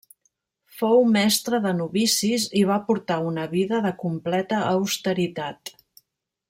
[0.77, 5.77] Fou mestre de novicis i va portar una vida de completa austeritat.